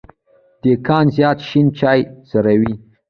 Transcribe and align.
دیکان 0.61 1.05
زیات 1.15 1.39
شين 1.47 1.67
چای 1.79 1.99
څوروي. 2.27 2.73